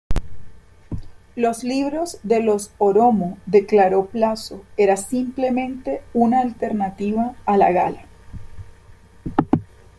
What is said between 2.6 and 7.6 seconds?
Oromo declaró plazo era simplemente una alternativa a